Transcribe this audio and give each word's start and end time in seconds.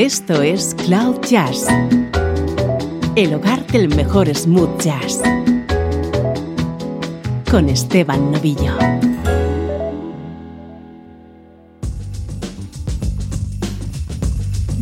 Esto 0.00 0.40
es 0.40 0.74
Cloud 0.86 1.20
Jazz, 1.28 1.66
el 3.16 3.34
hogar 3.34 3.66
del 3.66 3.94
mejor 3.94 4.34
smooth 4.34 4.80
jazz, 4.82 5.20
con 7.50 7.68
Esteban 7.68 8.32
Novillo. 8.32 8.78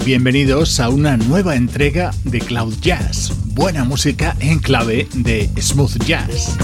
Bienvenidos 0.04 0.78
a 0.78 0.88
una 0.88 1.16
nueva 1.16 1.56
entrega 1.56 2.12
de 2.22 2.38
Cloud 2.38 2.74
Jazz, 2.80 3.32
buena 3.54 3.82
música 3.82 4.36
en 4.38 4.60
clave 4.60 5.08
de 5.14 5.50
smooth 5.60 5.98
jazz. 6.04 6.56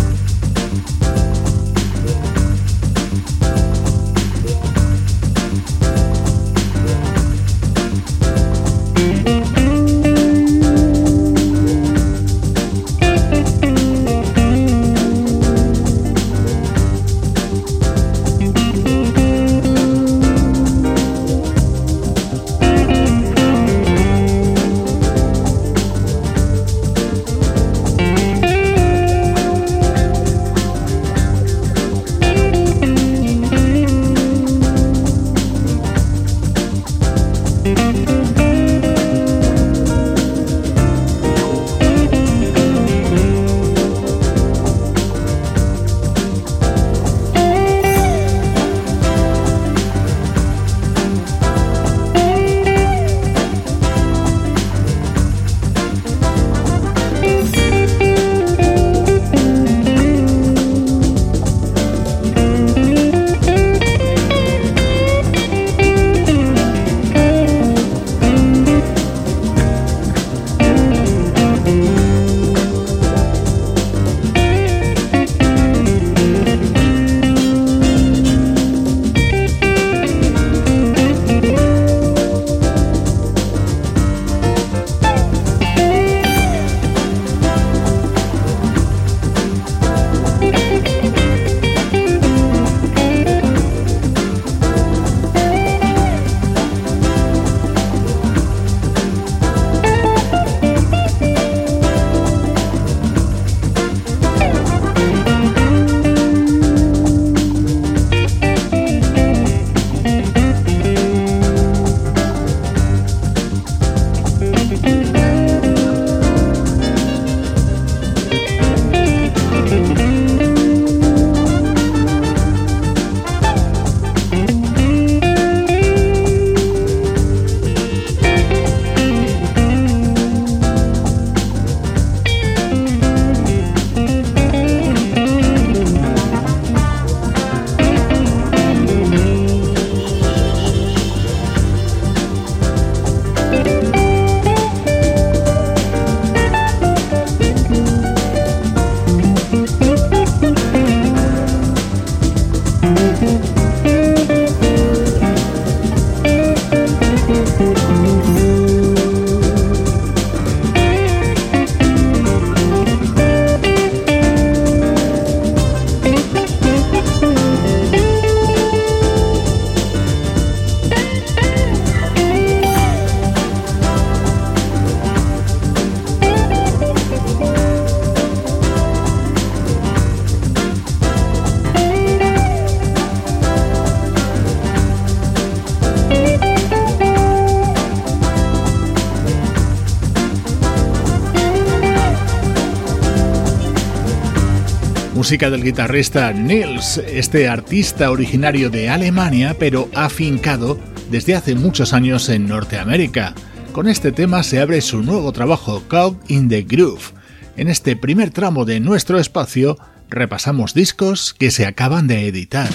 Música 195.25 195.49
del 195.49 195.65
guitarrista 195.65 196.35
Nils, 196.35 196.99
este 196.99 197.49
artista 197.49 198.11
originario 198.11 198.69
de 198.69 198.91
Alemania 198.91 199.57
pero 199.59 199.89
afincado 199.95 200.79
desde 201.11 201.35
hace 201.35 201.55
muchos 201.55 201.95
años 201.95 202.29
en 202.29 202.47
Norteamérica. 202.47 203.33
Con 203.73 203.89
este 203.89 204.13
tema 204.13 204.43
se 204.43 204.61
abre 204.61 204.83
su 204.83 205.03
nuevo 205.03 205.33
trabajo, 205.33 205.83
Caught 205.89 206.31
in 206.31 206.51
the 206.51 206.61
Groove. 206.61 207.15
En 207.57 207.69
este 207.69 207.97
primer 207.97 208.33
tramo 208.33 208.67
de 208.67 208.81
nuestro 208.81 209.19
espacio 209.19 209.79
repasamos 210.11 210.75
discos 210.75 211.33
que 211.33 211.51
se 211.51 211.65
acaban 211.65 212.07
de 212.07 212.29
editar. 212.29 212.69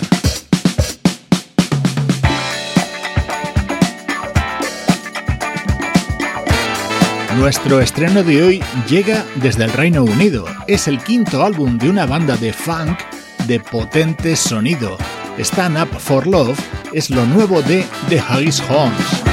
Nuestro 7.39 7.79
estreno 7.79 8.21
de 8.21 8.43
hoy 8.43 8.63
llega 8.89 9.25
desde 9.35 9.63
el 9.63 9.71
Reino 9.71 10.03
Unido. 10.03 10.45
Es 10.67 10.89
el 10.89 11.01
quinto 11.01 11.41
álbum 11.41 11.77
de 11.77 11.89
una 11.89 12.05
banda 12.05 12.35
de 12.35 12.51
funk 12.51 12.99
de 13.47 13.61
potente 13.61 14.35
sonido. 14.35 14.97
Stand 15.37 15.77
Up 15.81 15.99
for 16.01 16.27
Love 16.27 16.59
es 16.91 17.09
lo 17.09 17.25
nuevo 17.25 17.61
de 17.61 17.85
The 18.09 18.19
Harris 18.19 18.61
Homes. 18.69 19.28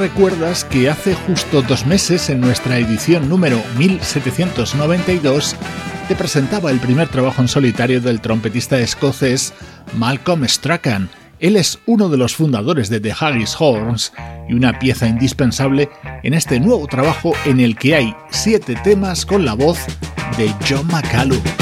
Recuerdas 0.00 0.64
que 0.64 0.88
hace 0.88 1.14
justo 1.14 1.60
dos 1.60 1.84
meses, 1.84 2.30
en 2.30 2.40
nuestra 2.40 2.78
edición 2.78 3.28
número 3.28 3.62
1792, 3.76 5.54
te 6.08 6.16
presentaba 6.16 6.70
el 6.70 6.80
primer 6.80 7.08
trabajo 7.08 7.42
en 7.42 7.48
solitario 7.48 8.00
del 8.00 8.22
trompetista 8.22 8.80
escocés 8.80 9.52
Malcolm 9.98 10.48
Strachan. 10.48 11.10
Él 11.38 11.54
es 11.56 11.78
uno 11.84 12.08
de 12.08 12.16
los 12.16 12.34
fundadores 12.34 12.88
de 12.88 13.00
The 13.00 13.12
Haggis 13.12 13.54
Horns 13.58 14.14
y 14.48 14.54
una 14.54 14.78
pieza 14.78 15.06
indispensable 15.06 15.90
en 16.22 16.32
este 16.32 16.60
nuevo 16.60 16.86
trabajo 16.86 17.34
en 17.44 17.60
el 17.60 17.76
que 17.76 17.94
hay 17.94 18.16
siete 18.30 18.76
temas 18.82 19.26
con 19.26 19.44
la 19.44 19.52
voz 19.52 19.80
de 20.38 20.50
John 20.66 20.86
McCallum. 20.86 21.59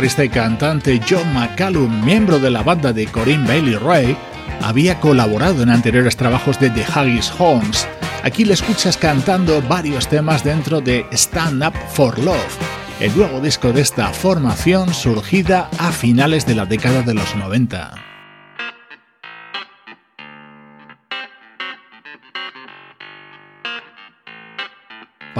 Guitarrista 0.00 0.24
y 0.24 0.30
cantante 0.30 1.00
John 1.06 1.34
McCallum, 1.34 2.02
miembro 2.02 2.38
de 2.38 2.48
la 2.48 2.62
banda 2.62 2.90
de 2.90 3.06
Corinne 3.06 3.46
Bailey 3.46 3.74
Ray, 3.74 4.16
había 4.62 4.98
colaborado 4.98 5.62
en 5.62 5.68
anteriores 5.68 6.16
trabajos 6.16 6.58
de 6.58 6.70
The 6.70 6.86
Haggis 6.90 7.30
Homes. 7.38 7.86
Aquí 8.22 8.46
le 8.46 8.54
escuchas 8.54 8.96
cantando 8.96 9.60
varios 9.60 10.08
temas 10.08 10.42
dentro 10.42 10.80
de 10.80 11.04
Stand 11.12 11.62
Up 11.66 11.74
for 11.90 12.18
Love, 12.18 12.56
el 12.98 13.14
nuevo 13.14 13.42
disco 13.42 13.74
de 13.74 13.82
esta 13.82 14.08
formación 14.08 14.94
surgida 14.94 15.68
a 15.76 15.92
finales 15.92 16.46
de 16.46 16.54
la 16.54 16.64
década 16.64 17.02
de 17.02 17.12
los 17.12 17.36
90. 17.36 17.99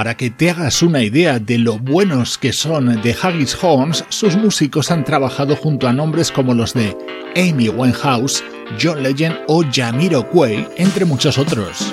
Para 0.00 0.16
que 0.16 0.30
te 0.30 0.48
hagas 0.48 0.80
una 0.80 1.02
idea 1.02 1.38
de 1.38 1.58
lo 1.58 1.78
buenos 1.78 2.38
que 2.38 2.54
son 2.54 3.02
de 3.02 3.14
Haggis 3.22 3.54
Horns, 3.62 4.02
sus 4.08 4.34
músicos 4.34 4.90
han 4.90 5.04
trabajado 5.04 5.54
junto 5.56 5.86
a 5.86 5.92
nombres 5.92 6.32
como 6.32 6.54
los 6.54 6.72
de 6.72 6.96
Amy 7.36 7.68
Winehouse, 7.68 8.42
John 8.82 9.02
Legend 9.02 9.36
o 9.46 9.62
Jamiro 9.70 10.26
Quay, 10.30 10.68
entre 10.78 11.04
muchos 11.04 11.36
otros. 11.36 11.92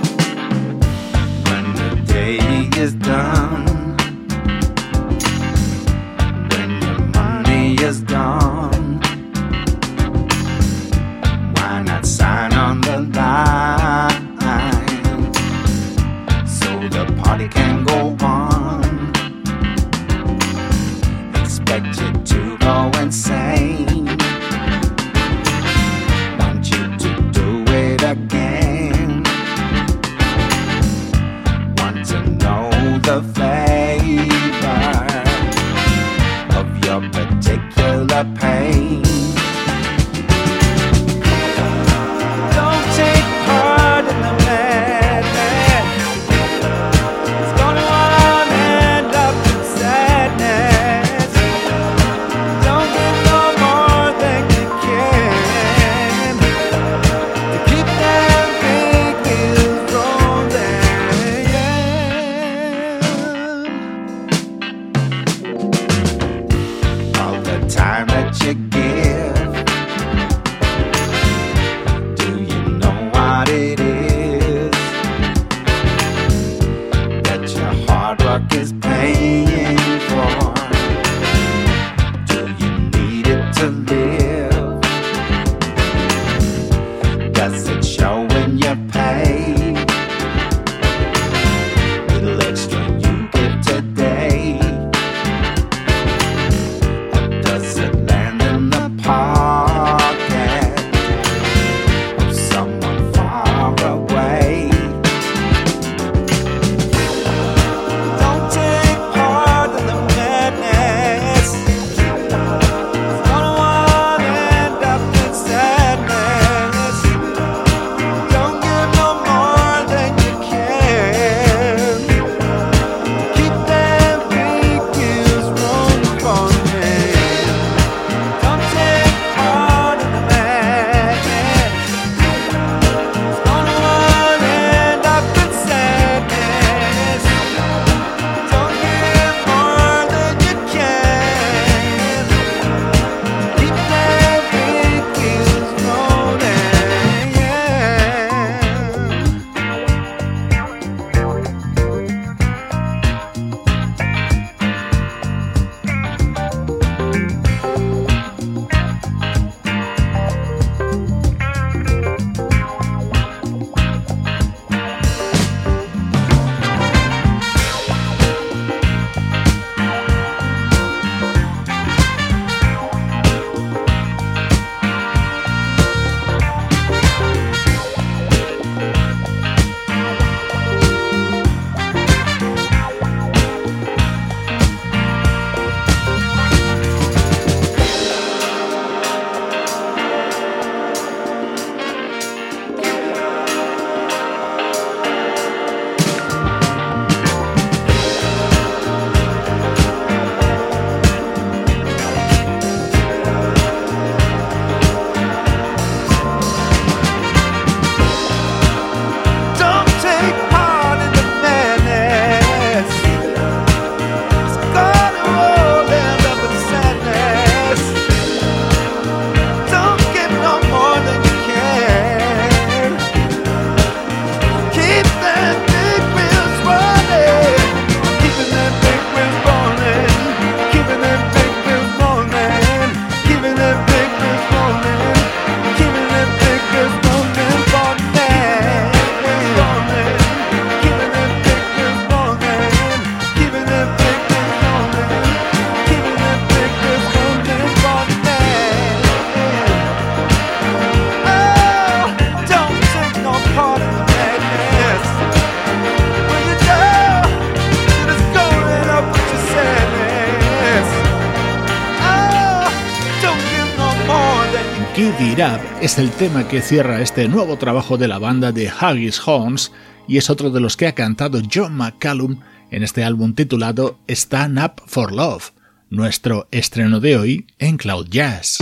Es 265.87 265.97
el 265.99 266.11
tema 266.11 266.49
que 266.49 266.61
cierra 266.61 266.99
este 266.99 267.29
nuevo 267.29 267.55
trabajo 267.55 267.97
de 267.97 268.09
la 268.09 268.19
banda 268.19 268.51
de 268.51 268.67
Haggis 268.67 269.25
Horns 269.25 269.71
y 270.05 270.17
es 270.17 270.29
otro 270.29 270.49
de 270.49 270.59
los 270.59 270.75
que 270.75 270.85
ha 270.85 270.91
cantado 270.91 271.41
John 271.49 271.77
McCallum 271.77 272.41
en 272.71 272.83
este 272.83 273.05
álbum 273.05 273.33
titulado 273.33 273.97
Stand 274.09 274.59
Up 274.59 274.81
for 274.85 275.13
Love, 275.13 275.53
nuestro 275.89 276.49
estreno 276.51 276.99
de 276.99 277.15
hoy 277.15 277.47
en 277.57 277.77
Cloud 277.77 278.07
Jazz. 278.09 278.57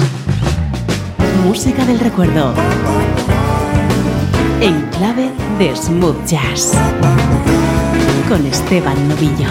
Música 1.44 1.84
del 1.86 1.98
recuerdo. 1.98 2.54
En 4.62 4.84
clave 4.92 5.32
de 5.58 5.76
smooth 5.76 6.28
jazz. 6.28 6.74
Con 8.30 8.46
Esteban 8.46 9.08
Novillo. 9.08 9.50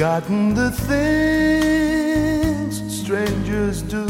Forgotten 0.00 0.54
the 0.54 0.70
things 0.88 2.80
strangers 2.90 3.82
do. 3.82 4.06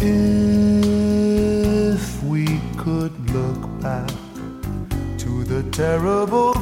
If 0.00 2.02
we 2.24 2.60
could 2.76 3.14
look 3.30 3.80
back 3.80 4.10
to 5.18 5.44
the 5.44 5.62
terrible 5.70 6.52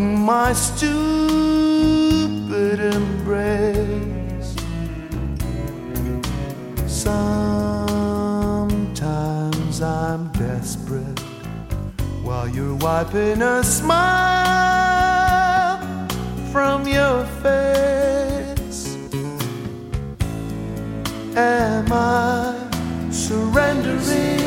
my 0.00 0.52
stupid 0.52 0.90
embrace. 2.80 4.54
Sometimes 6.86 8.00
I'm 9.82 10.28
desperate 10.32 11.20
while 12.22 12.48
you're 12.48 12.76
wiping 12.76 13.42
a 13.42 13.62
smile 13.62 14.08
from 16.50 16.88
your 16.88 17.26
face. 17.42 18.96
Am 21.36 21.92
I 21.92 22.56
surrendering 23.10 24.39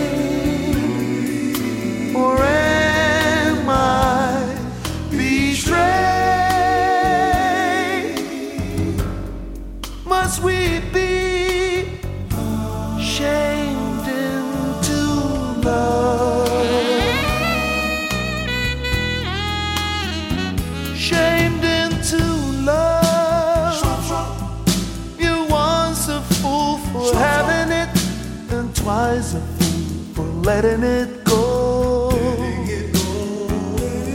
letting 30.43 30.83
it 30.83 31.23
go. 31.23 32.09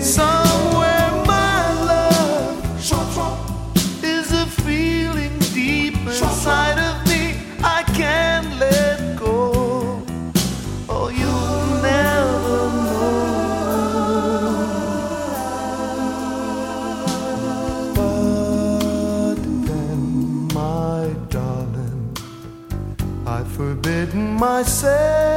Somewhere 0.01 1.11
my 1.27 1.73
love 1.85 2.63
is 4.03 4.33
a 4.33 4.47
feeling 4.47 5.39
deep 5.55 5.95
inside 5.97 6.79
of 6.79 7.07
me. 7.09 7.37
I 7.65 7.83
can't 7.95 8.59
let 8.59 9.19
go. 9.19 10.03
Oh, 10.91 11.09
you'll 11.09 11.81
never 11.81 12.61
know. 12.85 13.19
But 17.95 19.39
then, 19.67 20.01
my 20.53 21.09
darling, 21.31 22.17
I've 23.27 23.51
forbidden 23.51 24.35
myself 24.35 25.28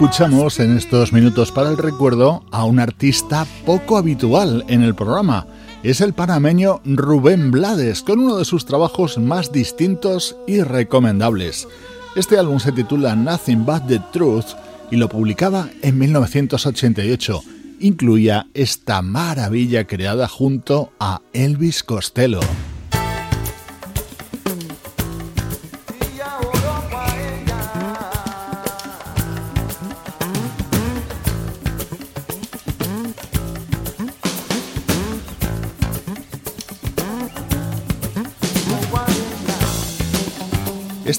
escuchamos 0.00 0.58
en 0.60 0.78
estos 0.78 1.12
minutos 1.12 1.52
para 1.52 1.68
el 1.68 1.76
recuerdo 1.76 2.42
a 2.50 2.64
un 2.64 2.80
artista 2.80 3.46
poco 3.66 3.98
habitual 3.98 4.64
en 4.68 4.82
el 4.82 4.94
programa. 4.94 5.46
Es 5.82 6.00
el 6.00 6.14
panameño 6.14 6.80
Rubén 6.86 7.50
Blades, 7.50 8.00
con 8.00 8.20
uno 8.20 8.38
de 8.38 8.46
sus 8.46 8.64
trabajos 8.64 9.18
más 9.18 9.52
distintos 9.52 10.36
y 10.46 10.62
recomendables. 10.62 11.68
Este 12.16 12.38
álbum 12.38 12.60
se 12.60 12.72
titula 12.72 13.14
Nothing 13.14 13.66
But 13.66 13.88
the 13.88 14.00
Truth 14.10 14.46
y 14.90 14.96
lo 14.96 15.10
publicaba 15.10 15.68
en 15.82 15.98
1988. 15.98 17.42
Incluía 17.80 18.46
esta 18.54 19.02
maravilla 19.02 19.86
creada 19.86 20.28
junto 20.28 20.92
a 20.98 21.20
Elvis 21.34 21.82
Costello. 21.82 22.40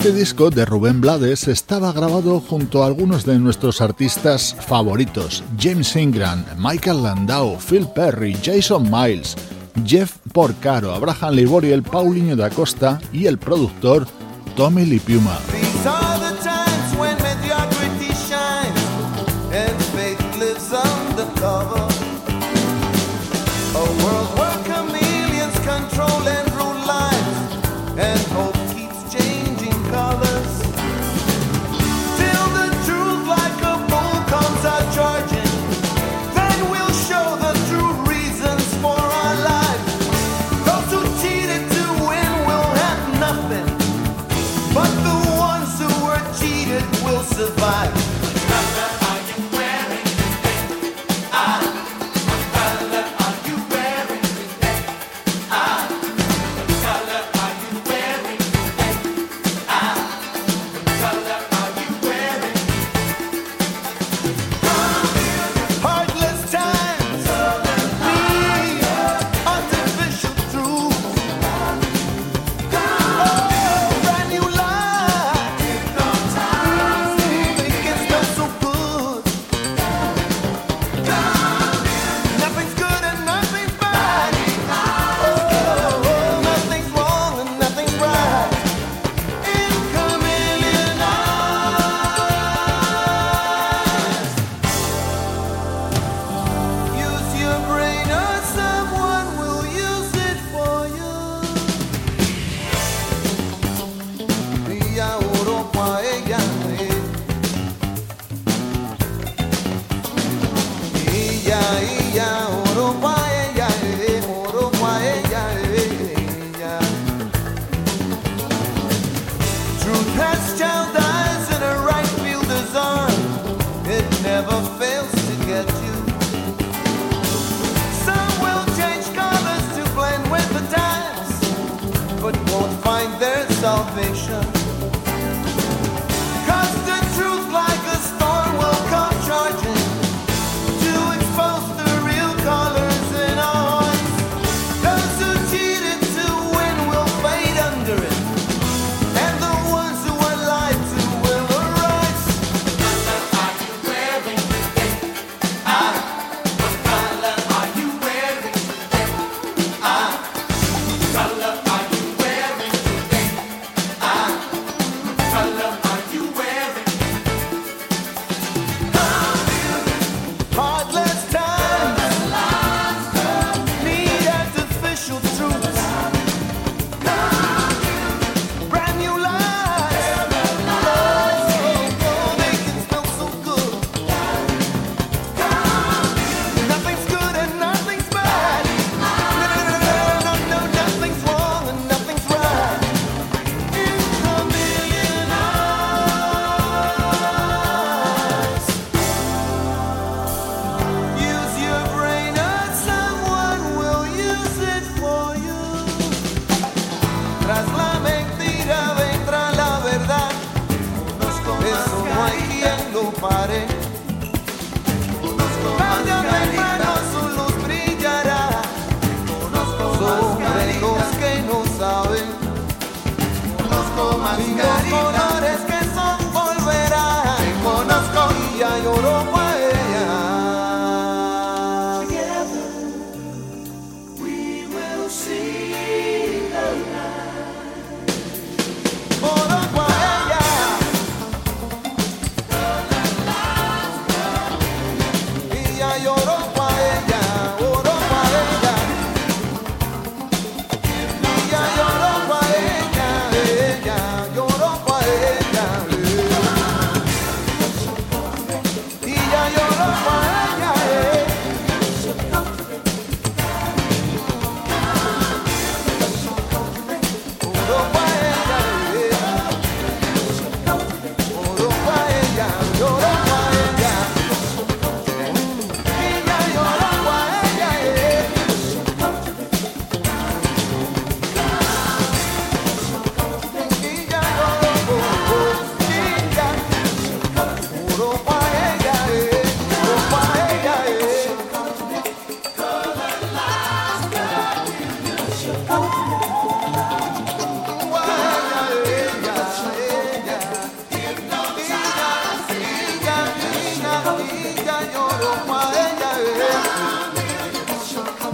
Este 0.02 0.14
disco 0.14 0.50
de 0.50 0.66
Rubén 0.66 1.00
Blades 1.00 1.48
estaba 1.48 1.94
grabado 1.94 2.40
junto 2.40 2.82
a 2.82 2.88
algunos 2.88 3.24
de 3.24 3.38
nuestros 3.38 3.82
artistas 3.82 4.56
favoritos: 4.68 5.44
James 5.60 5.96
Ingram, 5.96 6.44
Michael 6.58 7.04
Landau, 7.04 7.56
Phil 7.60 7.88
Perry, 7.94 8.36
Jason 8.44 8.90
Miles, 8.90 9.38
Jeff 9.86 10.16
Porcaro, 10.34 10.96
Abraham 10.96 11.36
Liboriel, 11.36 11.84
Paulinho 11.84 12.36
da 12.36 12.50
Costa 12.50 13.00
y 13.14 13.28
el 13.28 13.38
productor 13.38 14.08
Tommy 14.56 14.86
Lipiuma. 14.86 15.38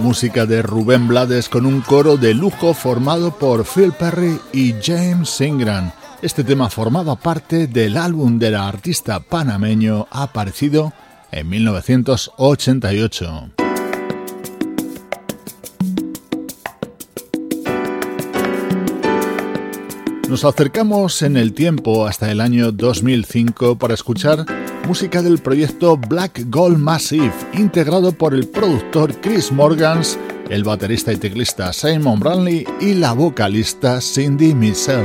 Música 0.08 0.46
de 0.46 0.62
Rubén 0.62 1.06
Blades 1.06 1.50
con 1.50 1.66
un 1.66 1.82
coro 1.82 2.16
de 2.16 2.32
lujo 2.32 2.72
formado 2.72 3.36
por 3.36 3.66
Phil 3.66 3.92
Perry 3.92 4.40
y 4.54 4.74
James 4.82 5.38
Ingram. 5.42 5.92
Este 6.22 6.44
tema 6.44 6.70
formaba 6.70 7.16
parte 7.16 7.66
del 7.66 7.98
álbum 7.98 8.38
del 8.38 8.54
artista 8.54 9.20
panameño 9.20 10.06
aparecido 10.10 10.94
en 11.30 11.50
1988. 11.50 13.50
Nos 20.26 20.44
acercamos 20.46 21.20
en 21.20 21.36
el 21.36 21.52
tiempo 21.52 22.06
hasta 22.06 22.32
el 22.32 22.40
año 22.40 22.72
2005 22.72 23.76
para 23.76 23.92
escuchar 23.92 24.46
música 24.86 25.22
del 25.22 25.38
proyecto 25.38 25.96
Black 25.96 26.44
Gold 26.48 26.78
Massive, 26.78 27.32
integrado 27.54 28.12
por 28.12 28.34
el 28.34 28.46
productor 28.48 29.14
Chris 29.20 29.52
Morgans, 29.52 30.18
el 30.48 30.64
baterista 30.64 31.12
y 31.12 31.16
teclista 31.16 31.72
Simon 31.72 32.20
Branley 32.20 32.66
y 32.80 32.94
la 32.94 33.12
vocalista 33.12 34.00
Cindy 34.00 34.54
Mitchell. 34.54 35.04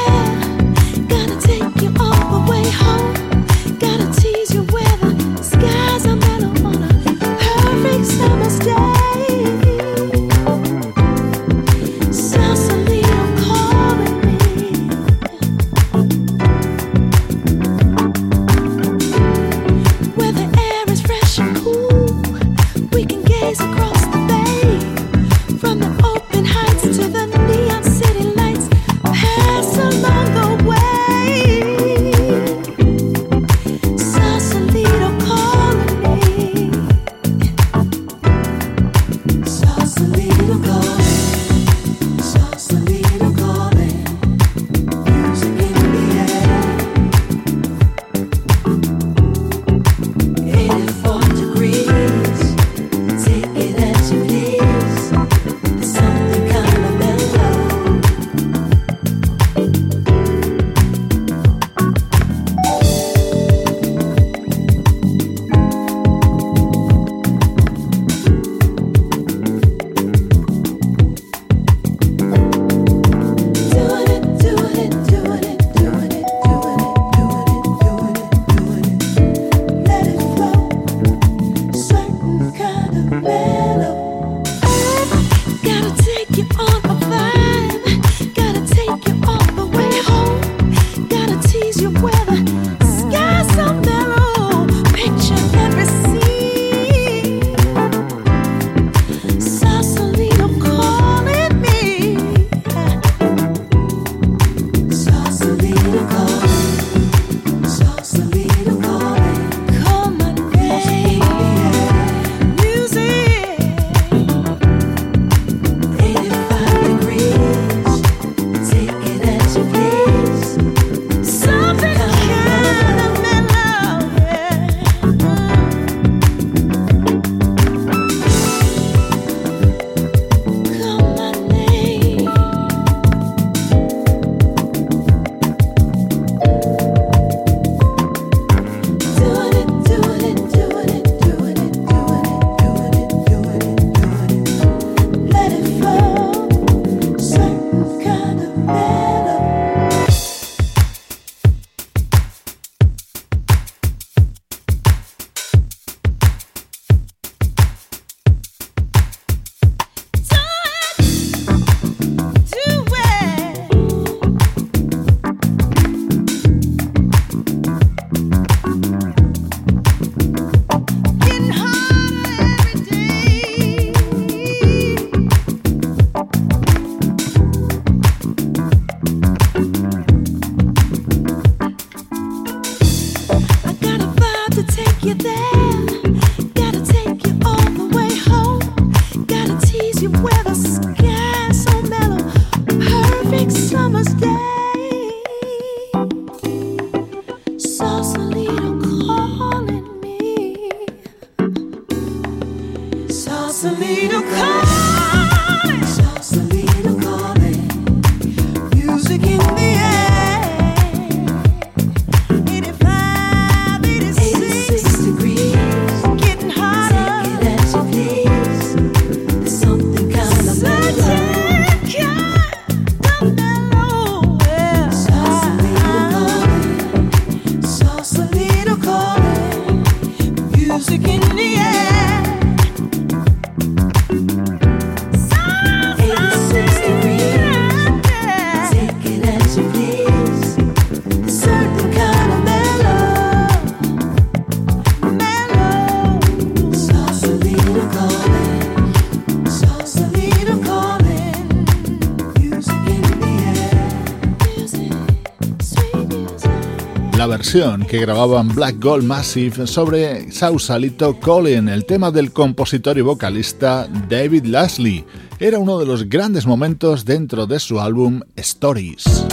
Que 257.41 257.99
grababan 257.99 258.49
Black 258.49 258.75
Gold 258.79 259.03
Massive 259.03 259.65
sobre 259.65 260.31
Sausalito 260.31 261.19
Colin, 261.19 261.69
el 261.69 261.85
tema 261.85 262.11
del 262.11 262.31
compositor 262.31 262.99
y 262.99 263.01
vocalista 263.01 263.87
David 264.07 264.45
Lasley. 264.45 265.03
Era 265.39 265.57
uno 265.57 265.79
de 265.79 265.87
los 265.87 266.07
grandes 266.07 266.45
momentos 266.45 267.03
dentro 267.03 267.47
de 267.47 267.59
su 267.59 267.79
álbum 267.79 268.21
Stories. 268.35 269.25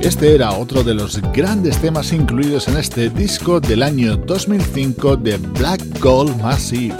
Este 0.00 0.36
era 0.36 0.52
otro 0.52 0.84
de 0.84 0.94
los 0.94 1.20
grandes 1.32 1.78
temas 1.78 2.12
incluidos 2.12 2.68
en 2.68 2.76
este 2.76 3.10
disco 3.10 3.60
del 3.60 3.82
año 3.82 4.16
2005 4.16 5.16
de 5.16 5.38
Black 5.38 5.98
Gold 5.98 6.40
Massive. 6.40 6.94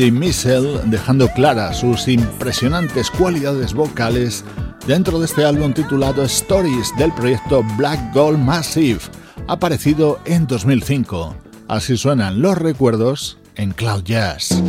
Randy 0.00 0.18
Missel 0.18 0.80
dejando 0.86 1.28
claras 1.28 1.80
sus 1.80 2.08
impresionantes 2.08 3.10
cualidades 3.10 3.74
vocales 3.74 4.42
dentro 4.86 5.18
de 5.18 5.26
este 5.26 5.44
álbum 5.44 5.74
titulado 5.74 6.22
Stories 6.22 6.90
del 6.96 7.12
proyecto 7.12 7.62
Black 7.76 8.14
Gold 8.14 8.38
Massive, 8.38 9.00
aparecido 9.46 10.18
en 10.24 10.46
2005. 10.46 11.34
Así 11.68 11.98
suenan 11.98 12.40
los 12.40 12.56
recuerdos 12.56 13.36
en 13.56 13.72
Cloud 13.72 14.02
Jazz. 14.04 14.62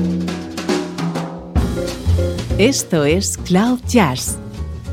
Esto 2.58 3.06
es 3.06 3.38
Cloud 3.38 3.80
Jazz, 3.88 4.38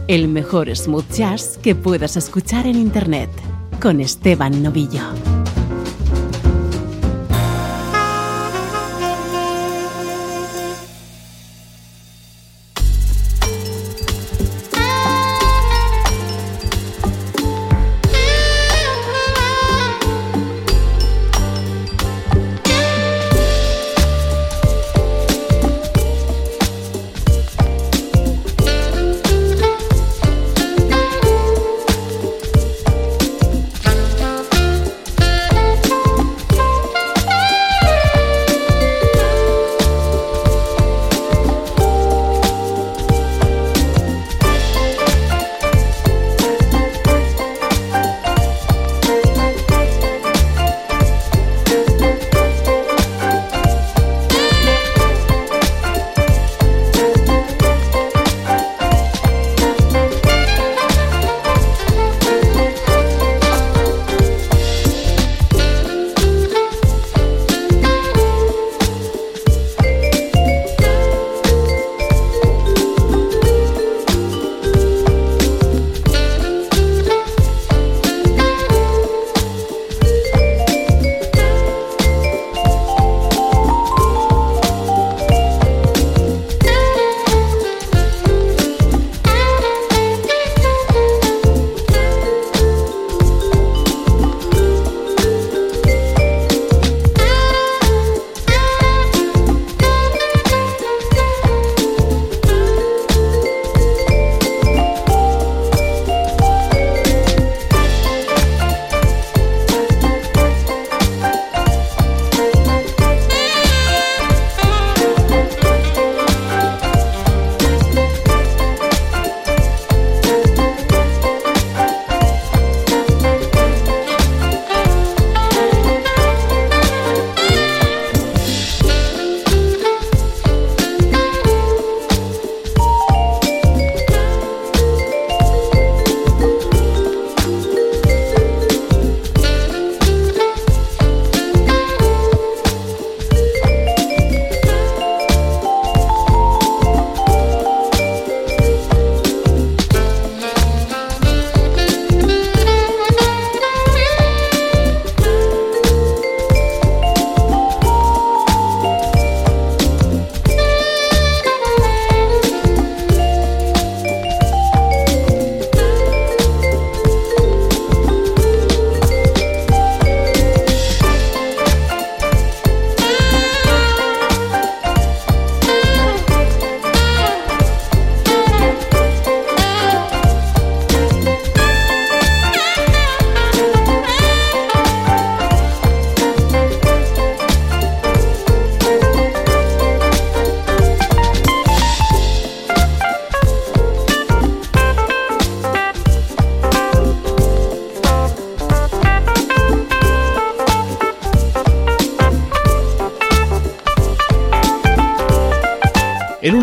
el 0.06 0.28
mejor 0.28 0.74
smooth 0.74 1.10
jazz 1.10 1.58
que 1.60 1.74
puedas 1.74 2.16
escuchar 2.16 2.68
en 2.68 2.76
Internet, 2.76 3.30
con 3.80 4.00
Esteban 4.00 4.62
Novillo. 4.62 5.37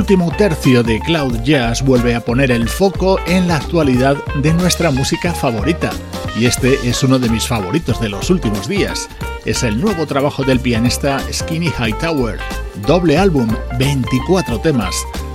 Último 0.05 0.31
tercio 0.37 0.83
de 0.83 0.99
Cloud 0.99 1.41
Jazz 1.43 1.81
vuelve 1.81 2.13
a 2.13 2.19
poner 2.19 2.51
el 2.51 2.69
foco 2.69 3.19
en 3.25 3.47
la 3.47 3.55
actualidad 3.55 4.15
de 4.43 4.53
nuestra 4.53 4.91
música 4.91 5.33
favorita, 5.33 5.89
y 6.39 6.45
este 6.45 6.75
es 6.87 7.01
uno 7.01 7.17
de 7.17 7.27
mis 7.27 7.47
favoritos 7.47 7.99
de 7.99 8.09
los 8.09 8.29
últimos 8.29 8.67
días. 8.67 9.09
Es 9.45 9.63
el 9.63 9.81
nuevo 9.81 10.05
trabajo 10.05 10.43
del 10.43 10.59
pianista 10.59 11.19
Skinny 11.33 11.71
Hightower, 11.79 12.37
doble 12.85 13.17
álbum, 13.17 13.49
24 13.79 14.59
temas, 14.59 14.93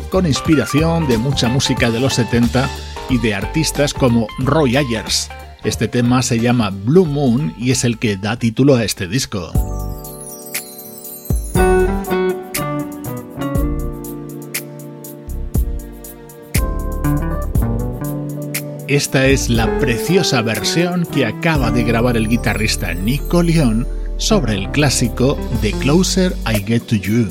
con 0.08 0.24
inspiración 0.24 1.08
de 1.08 1.18
mucha 1.18 1.48
música 1.48 1.90
de 1.90 1.98
los 1.98 2.14
70 2.14 2.70
y 3.08 3.18
de 3.18 3.34
artistas 3.34 3.92
como 3.92 4.28
Roy 4.38 4.76
Ayers. 4.76 5.30
Este 5.64 5.88
tema 5.88 6.22
se 6.22 6.38
llama 6.38 6.70
Blue 6.70 7.06
Moon 7.06 7.56
y 7.58 7.72
es 7.72 7.82
el 7.82 7.98
que 7.98 8.16
da 8.16 8.36
título 8.36 8.76
a 8.76 8.84
este 8.84 9.08
disco. 9.08 9.50
Esta 18.90 19.28
es 19.28 19.48
la 19.48 19.78
preciosa 19.78 20.42
versión 20.42 21.06
que 21.06 21.24
acaba 21.24 21.70
de 21.70 21.84
grabar 21.84 22.16
el 22.16 22.26
guitarrista 22.26 22.92
Nico 22.92 23.40
León 23.40 23.86
sobre 24.16 24.54
el 24.54 24.68
clásico 24.72 25.38
The 25.62 25.70
Closer 25.74 26.34
I 26.44 26.64
Get 26.64 26.82
to 26.88 26.96
You. 26.96 27.28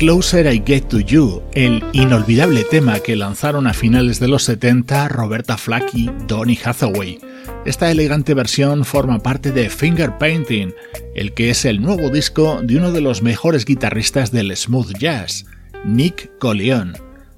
Closer 0.00 0.50
I 0.50 0.62
Get 0.64 0.84
to 0.88 1.00
You, 1.00 1.42
el 1.52 1.84
inolvidable 1.92 2.64
tema 2.64 3.00
que 3.00 3.16
lanzaron 3.16 3.66
a 3.66 3.74
finales 3.74 4.18
de 4.18 4.28
los 4.28 4.44
70 4.44 5.08
Roberta 5.08 5.58
Flack 5.58 5.90
y 5.92 6.10
Donny 6.26 6.58
Hathaway. 6.64 7.18
Esta 7.66 7.90
elegante 7.90 8.32
versión 8.32 8.86
forma 8.86 9.18
parte 9.18 9.52
de 9.52 9.68
Finger 9.68 10.16
Painting, 10.16 10.72
el 11.14 11.34
que 11.34 11.50
es 11.50 11.66
el 11.66 11.82
nuevo 11.82 12.08
disco 12.08 12.62
de 12.62 12.78
uno 12.78 12.92
de 12.92 13.02
los 13.02 13.20
mejores 13.20 13.66
guitarristas 13.66 14.32
del 14.32 14.56
smooth 14.56 14.96
jazz, 14.98 15.44
Nick 15.84 16.30
Coleon, 16.38 16.94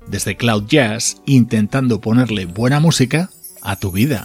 desde 0.06 0.36
Cloud 0.36 0.66
Jazz 0.68 1.16
intentando 1.26 2.00
ponerle 2.00 2.46
buena 2.46 2.78
música 2.78 3.28
a 3.60 3.74
tu 3.74 3.90
vida. 3.90 4.22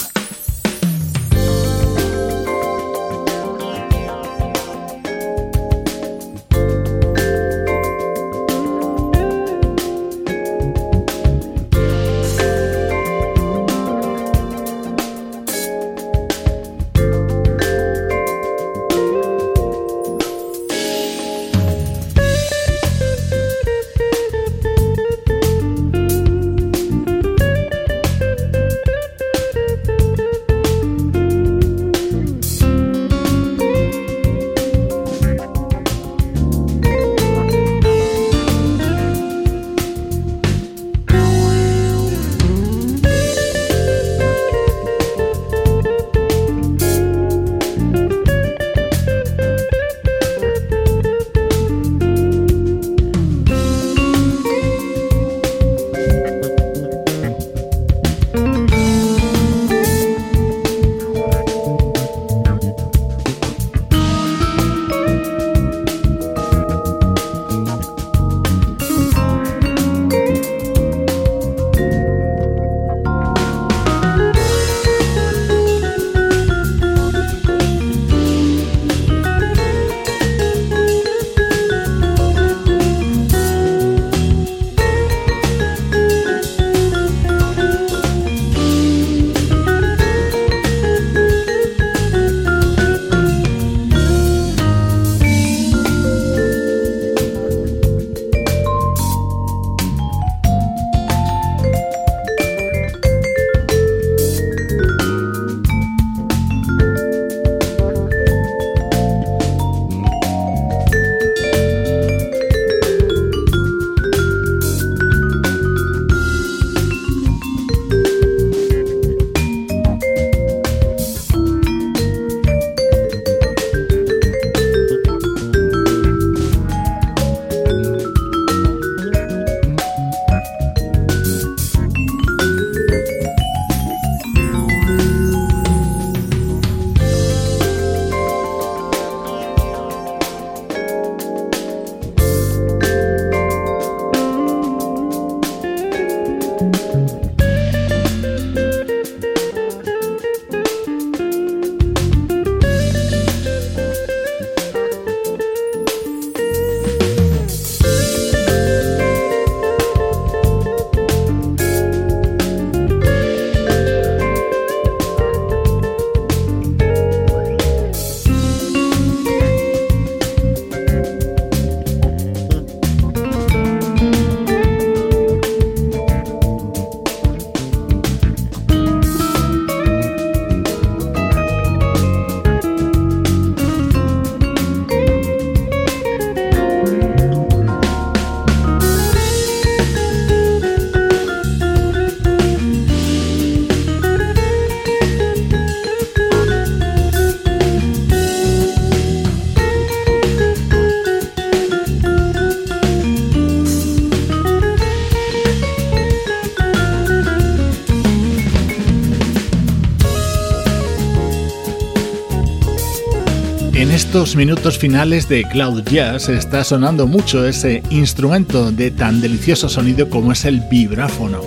Estos 214.18 214.36
minutos 214.36 214.80
finales 214.80 215.30
de 215.30 215.44
Cloud 215.44 215.84
Jazz 215.84 216.28
está 216.28 216.64
sonando 216.64 217.06
mucho 217.06 217.46
ese 217.46 217.84
instrumento 217.92 218.72
de 218.72 218.90
tan 218.90 219.22
delicioso 219.22 219.70
sonido 219.70 220.10
como 220.10 220.32
es 220.32 220.44
el 220.46 220.60
vibráfono. 220.72 221.40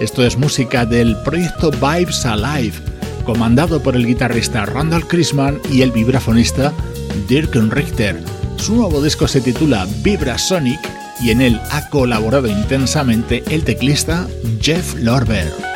Esto 0.00 0.22
es 0.22 0.36
música 0.36 0.84
del 0.84 1.16
proyecto 1.24 1.70
Vibes 1.70 2.26
Alive, 2.26 2.76
comandado 3.24 3.82
por 3.82 3.96
el 3.96 4.06
guitarrista 4.06 4.66
Randall 4.66 5.08
Chrisman 5.08 5.58
y 5.72 5.80
el 5.80 5.92
vibrafonista 5.92 6.74
Dirk 7.26 7.54
Richter. 7.54 8.22
Su 8.58 8.76
nuevo 8.76 9.02
disco 9.02 9.26
se 9.26 9.40
titula 9.40 9.86
Vibrasonic 10.02 10.80
y 11.22 11.30
en 11.30 11.40
él 11.40 11.58
ha 11.70 11.88
colaborado 11.88 12.48
intensamente 12.48 13.42
el 13.48 13.64
teclista 13.64 14.28
Jeff 14.60 14.94
Lorber. 14.96 15.69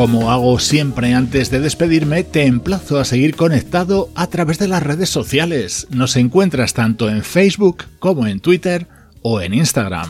Como 0.00 0.30
hago 0.30 0.58
siempre 0.58 1.12
antes 1.12 1.50
de 1.50 1.60
despedirme, 1.60 2.24
te 2.24 2.46
emplazo 2.46 2.98
a 2.98 3.04
seguir 3.04 3.36
conectado 3.36 4.08
a 4.14 4.28
través 4.28 4.58
de 4.58 4.66
las 4.66 4.82
redes 4.82 5.10
sociales. 5.10 5.88
Nos 5.90 6.16
encuentras 6.16 6.72
tanto 6.72 7.10
en 7.10 7.22
Facebook 7.22 7.84
como 7.98 8.26
en 8.26 8.40
Twitter 8.40 8.88
o 9.20 9.42
en 9.42 9.52
Instagram. 9.52 10.08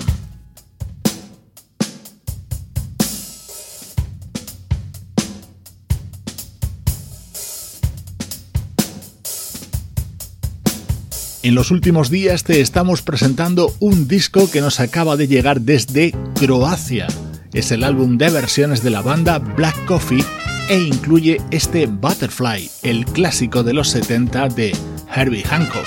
En 11.42 11.56
los 11.56 11.72
últimos 11.72 12.10
días 12.10 12.44
te 12.44 12.60
estamos 12.60 13.02
presentando 13.02 13.74
un 13.80 14.06
disco 14.06 14.48
que 14.52 14.60
nos 14.60 14.78
acaba 14.78 15.16
de 15.16 15.26
llegar 15.26 15.62
desde 15.62 16.14
Croacia 16.36 17.08
es 17.52 17.72
el 17.72 17.84
álbum 17.84 18.18
de 18.18 18.30
versiones 18.30 18.82
de 18.82 18.90
la 18.90 19.02
banda 19.02 19.38
Black 19.38 19.84
Coffee 19.86 20.24
e 20.68 20.78
incluye 20.78 21.40
este 21.50 21.86
Butterfly, 21.86 22.70
el 22.82 23.04
clásico 23.04 23.62
de 23.62 23.74
los 23.74 23.88
70 23.88 24.48
de 24.48 24.76
Herbie 25.14 25.42
Hancock. 25.42 25.86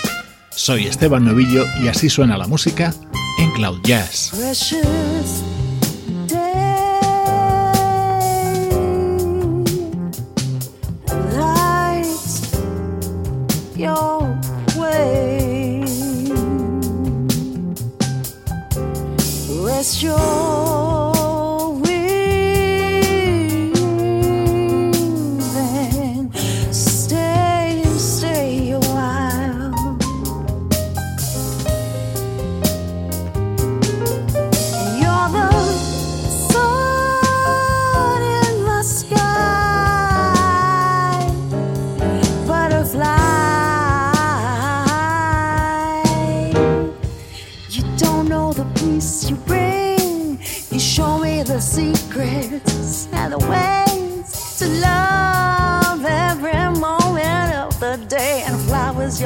Soy 0.49 0.85
Esteban 0.85 1.25
Novillo 1.25 1.65
y 1.81 1.87
así 1.87 2.09
suena 2.09 2.37
la 2.37 2.47
música 2.47 2.93
en 3.39 3.51
Cloud 3.51 3.79
Jazz. 3.83 4.31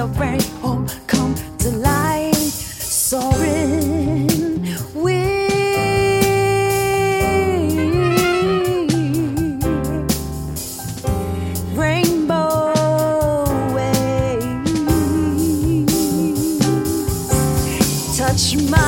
your 0.08 0.16
brain 0.16 0.41
come 1.08 1.36
to 1.58 1.70
life, 1.70 2.36
soaring 2.38 4.28
wings, 4.93 5.24
rainbow 11.76 12.74
waves. 13.74 14.72
Touch 18.18 18.55
my 18.70 18.86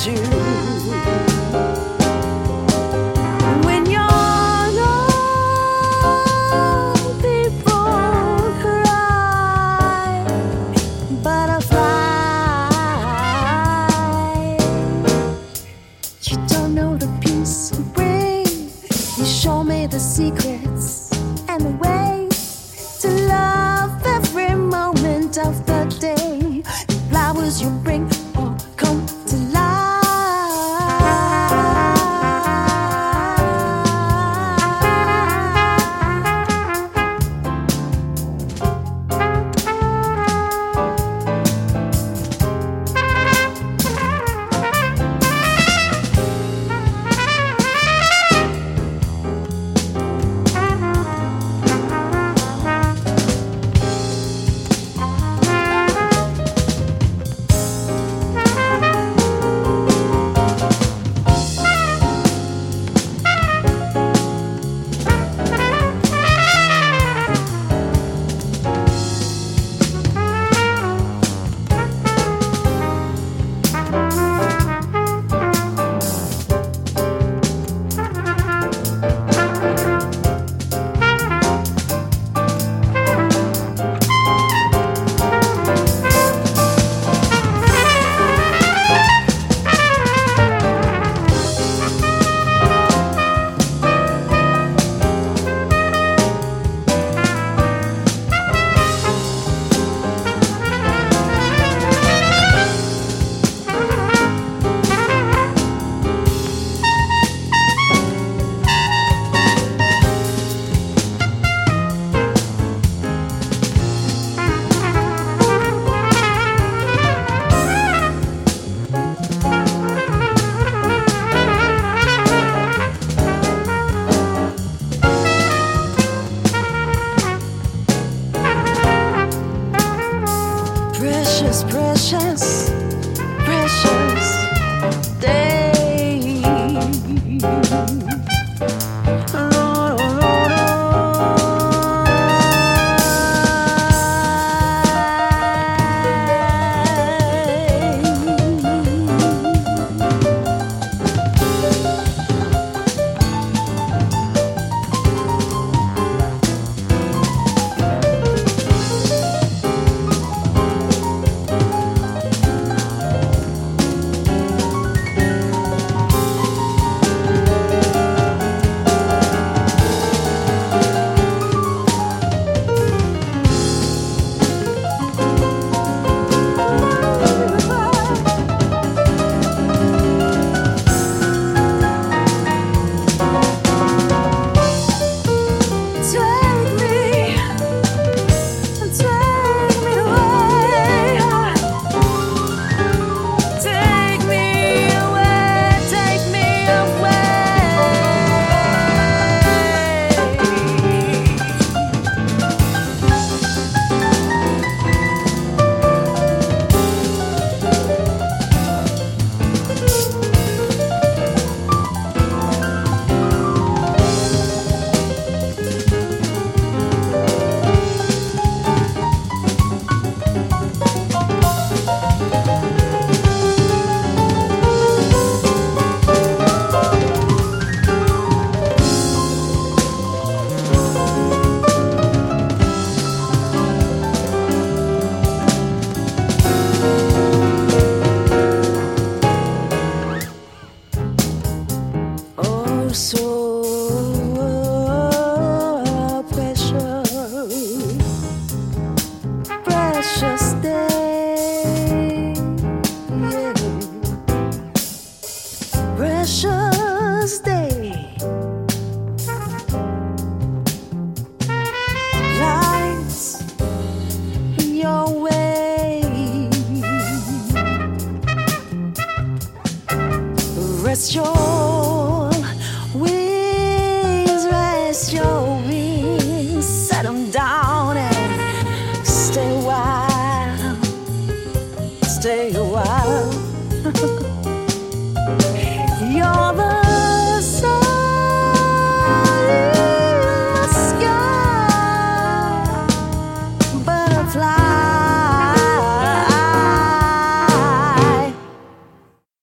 情 0.00 0.14